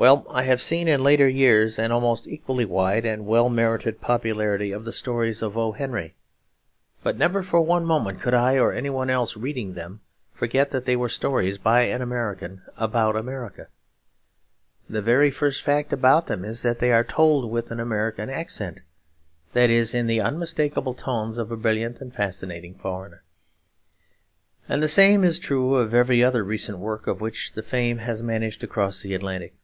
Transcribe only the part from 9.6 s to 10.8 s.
them forget